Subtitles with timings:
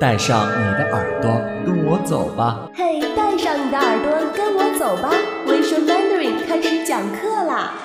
[0.00, 1.30] 带上你的耳朵，
[1.64, 2.68] 跟我走吧。
[2.74, 5.10] 嘿，带上你的耳朵，跟我走吧。
[5.46, 7.78] 微说 Mandarin 开始讲课啦！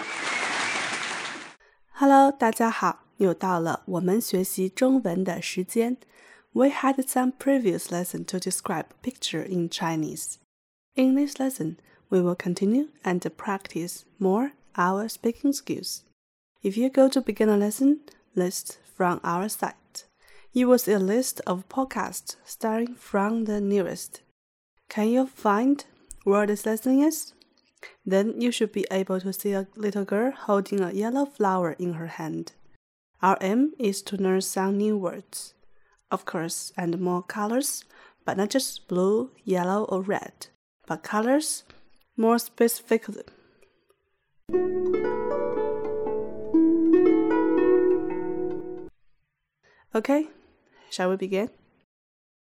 [1.92, 5.98] Hello，大家好，又到了我们学习中文的时间。
[6.54, 10.38] We had some previous lesson to describe picture in Chinese.
[10.96, 11.76] In this lesson,
[12.10, 16.00] we will continue and practice more our speaking skills.
[16.64, 18.00] If you go to beginner lesson
[18.34, 19.76] list from our site
[20.53, 24.21] you was a list of podcasts starting from the nearest.
[24.89, 25.85] Can you find
[26.25, 27.33] where this lesson is?
[28.05, 31.95] Then you should be able to see a little girl holding a yellow flower in
[31.95, 32.53] her hand.
[33.23, 35.55] Our aim is to learn some new words,
[36.11, 37.85] of course, and more colors,
[38.27, 40.49] but not just blue, yellow, or red,
[40.87, 41.65] but colors
[42.17, 43.25] more specifically.
[49.95, 50.29] Okay,
[50.92, 51.50] Shall we begin?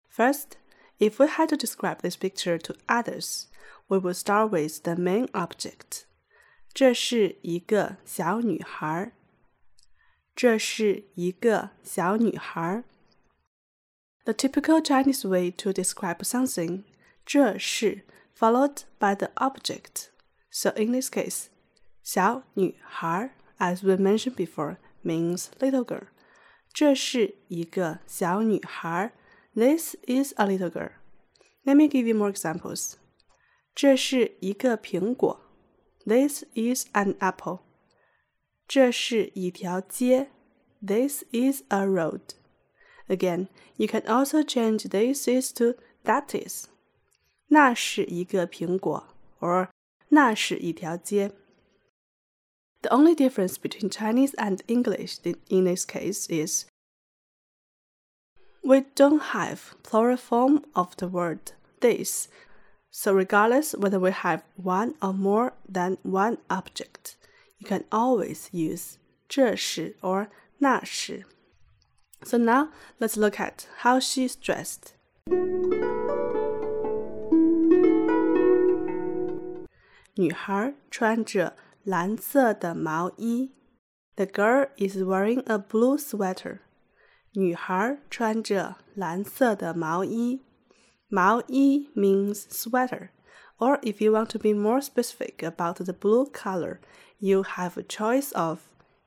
[0.08, 0.56] First,
[0.98, 3.46] if we had to describe this picture to others,
[3.88, 6.04] we will start with the main object.
[6.72, 9.12] 这是一个小女孩。
[10.34, 12.84] 这是一个小女孩。
[14.24, 16.84] The typical Chinese way to describe something,
[17.26, 18.04] 这是
[18.38, 20.10] followed by the object.
[20.50, 21.46] So in this case,
[22.02, 26.06] 小女孩, as we mentioned before, means little girl.
[26.74, 29.12] 这是一个小女孩。
[29.54, 30.92] This is a little girl.
[31.64, 32.94] Let me give you more examples.
[33.74, 35.40] 这是一个苹果。
[36.06, 37.60] This is an apple.
[38.66, 40.30] 这是一条街。
[40.80, 42.20] This is a road.
[43.08, 46.66] Again, you can also change this is to that is.
[47.48, 49.08] 那是一个苹果，
[49.40, 49.68] or
[50.08, 51.32] 那是一条街。
[52.84, 55.18] the only difference between Chinese and English
[55.48, 56.66] in this case is
[58.64, 62.28] we don't have plural form of the word this.
[62.90, 67.16] So regardless whether we have one or more than one object,
[67.58, 68.98] you can always use
[69.28, 71.24] 这是 or 那是.
[72.24, 74.94] So now let's look at how she's dressed.
[80.16, 83.52] 女孩穿着 蓝色的毛衣。
[84.16, 86.58] The girl is wearing a blue sweater.
[87.32, 90.42] 女孩穿着蓝色的毛衣。
[91.08, 93.10] 毛衣 means sweater.
[93.58, 96.80] Or if you want to be more specific about the blue color,
[97.18, 98.60] you have a choice of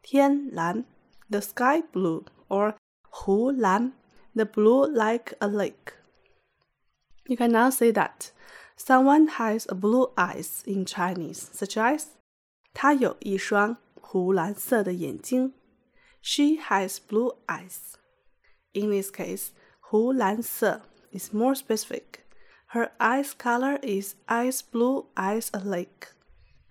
[0.03, 0.85] 天蓝
[1.29, 2.75] the sky blue, or
[3.09, 3.93] 湖蓝
[4.35, 5.93] the blue like a lake.
[7.25, 8.31] You can now say that
[8.75, 12.07] someone has a blue eyes in Chinese, such as
[12.73, 15.53] 她有一双湖蓝色的眼睛。
[16.21, 17.95] She has blue eyes.
[18.73, 22.21] In this case, 湖蓝色 is more specific.
[22.67, 26.13] Her eyes color is ice blue as a lake.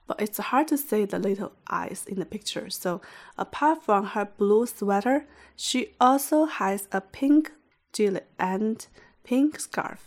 [0.07, 3.01] But it's hard to see the little eyes in the picture, so
[3.37, 5.27] apart from her blue sweater,
[5.57, 7.53] she also has a pink
[7.93, 8.85] gilet and
[9.23, 9.99] pink scarf.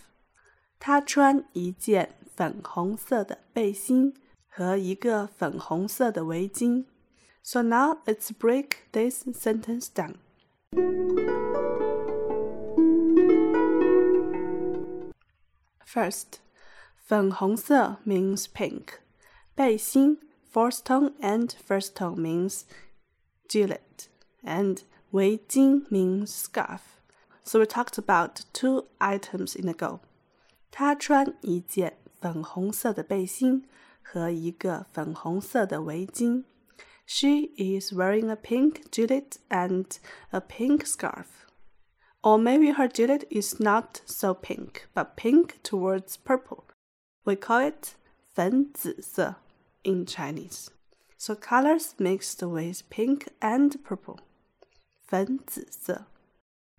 [0.80, 4.14] 她穿一件粉红色的背心
[4.51, 6.85] 和一个粉红色的围巾。
[7.43, 10.17] So now let's break this sentence down.
[15.87, 16.41] First,
[16.97, 18.99] 粉红色 means pink.
[19.55, 20.19] 背心
[20.53, 22.63] fourth tone and first tone means
[23.49, 24.09] gilet,
[24.43, 26.81] and 围巾 means scarf.
[27.45, 30.01] So we talked about two items in a go.
[30.71, 33.65] 她穿一件粉红色的背心。
[34.10, 36.44] 和一个粉红色的围巾。
[37.06, 39.86] She is wearing a pink gilet and
[40.32, 41.46] a pink scarf.
[42.24, 46.64] Or maybe her gilet is not so pink, but pink towards purple.
[47.24, 47.96] We call it
[48.34, 49.36] 粉紫色
[49.84, 50.70] in Chinese.
[51.18, 54.18] So colors mixed with pink and purple.
[55.08, 56.08] 粉紫色.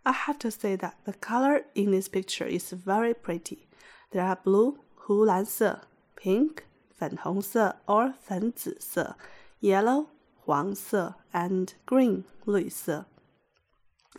[0.03, 3.69] I have to say that the color in this picture is very pretty.
[4.11, 5.83] There are blue, 湖蓝色,
[6.17, 6.65] pink,
[7.01, 9.17] 粉红色 or 粉紫色，
[9.61, 10.07] yellow
[10.45, 13.07] 黄色 and green 绿色。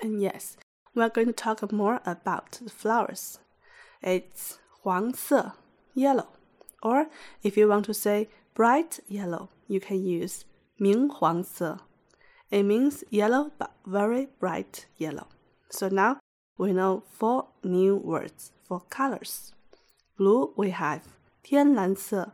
[0.01, 0.53] And yes,
[0.93, 3.35] we are going to talk more about the flowers.
[4.01, 5.53] It's 黄色
[5.95, 6.27] yellow,
[6.81, 7.07] or
[7.41, 10.41] if you want to say bright yellow, you can use
[10.77, 11.79] 明黄色.
[12.49, 15.27] It means yellow but very bright yellow.
[15.69, 16.19] So now
[16.57, 19.51] we know four new words for colors.
[20.15, 21.01] Blue we have
[21.43, 22.33] 天蓝色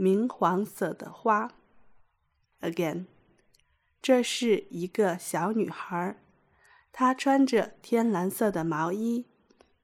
[0.00, 1.52] 明黄色的花。
[2.62, 3.04] Again，
[4.00, 6.16] 这是一个小女孩，
[6.90, 9.26] 她穿着天蓝色的毛衣、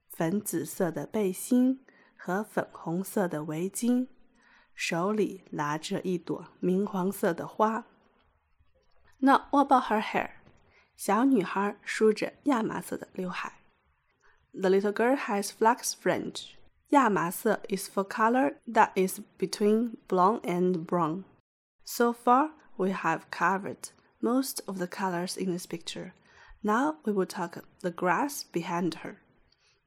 [0.09, 1.85] 粉紫色的背心
[2.15, 4.07] 和粉红色的围巾。
[4.73, 7.85] 手里拿着一朵明黄色的花。
[9.19, 10.31] Now what about her hair？
[10.95, 13.59] 小女孩梳着亚麻色的刘海。
[14.51, 16.53] The little girl has flax fringe。
[16.90, 21.24] 亚麻色 is for color that is between blonde and brown.
[21.84, 23.90] So far, we have covered
[24.20, 26.12] most of the colors in this picture.
[26.62, 29.16] Now we will talk the grass behind her.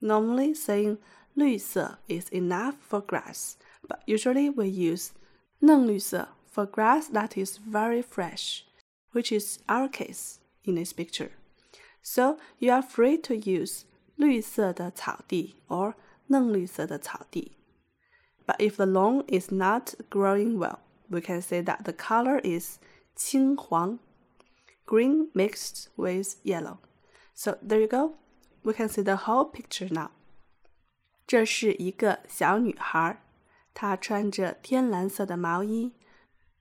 [0.01, 0.97] Normally, saying
[1.35, 3.57] 绿色 is enough for grass
[3.87, 5.11] but usually we use
[5.59, 8.63] 嫩绿色 for grass that is very fresh,
[9.11, 11.31] which is our case in this picture.
[12.01, 13.83] So you are free to use
[14.15, 15.95] 绿色的草地 or
[16.29, 17.53] 嫩绿色的草地.
[18.45, 22.77] But if the lawn is not growing well, we can say that the color is
[23.15, 23.99] 青黄,
[24.85, 26.77] green mixed with yellow.
[27.33, 28.15] So there you go.
[28.63, 30.11] We can see the whole picture now.
[31.27, 33.21] 这是一个小女孩。
[33.73, 35.93] 她穿着天蓝色的毛衣、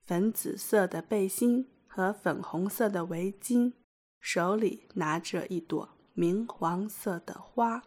[0.05, 3.73] 粉紫色的背心和粉红色的围巾，
[4.21, 7.85] 手里拿着一朵明黄色的花。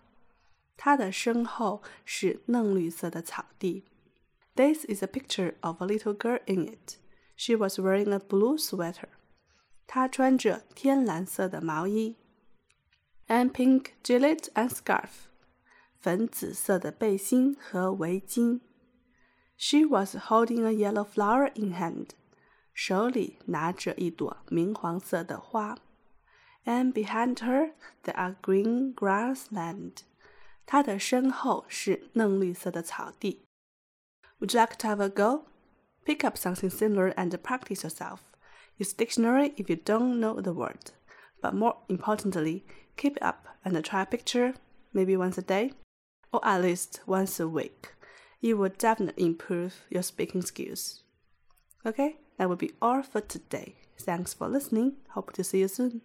[0.82, 3.86] 她的身后是嫩绿色的草地。
[4.56, 6.98] This is a picture of a little girl in it.
[7.36, 9.10] She was wearing a blue sweater.
[9.86, 12.16] 她穿着天蓝色的毛衣，
[13.28, 15.28] and pink gilet and scarf，
[16.00, 18.62] 粉紫色的背心和围巾。
[19.60, 22.10] she was holding a yellow flower in hand，
[22.74, 25.78] 手里拿着一朵明黄色的花。
[26.64, 27.72] And behind her
[28.04, 30.02] there are green grassland，
[30.66, 33.44] 她的身后是嫩绿色的草地。
[34.40, 35.46] Would you like to have a go?
[36.06, 38.20] Pick up something similar and practice yourself.
[38.78, 40.92] Use dictionary if you don't know the word.
[41.42, 42.64] But more importantly,
[42.96, 44.54] keep it up and try a picture
[44.94, 45.74] maybe once a day
[46.32, 47.94] or at least once a week
[48.42, 51.04] you will definitely improve your speaking skills.
[51.86, 53.76] Okay, that will be all for today.
[54.00, 54.94] Thanks for listening.
[55.10, 56.02] Hope to see you soon.